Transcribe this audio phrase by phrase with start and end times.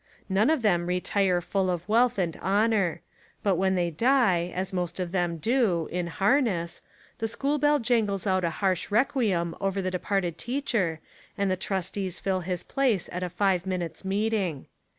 [0.29, 3.01] None of them retire full of wealth and honour;
[3.43, 6.81] but when they die, as most of them do, in harness,
[7.19, 10.99] the school bell jangles out a harsh requiem over the de parted teacher
[11.37, 14.65] and the trustees fill his place at a five minutes' meeting.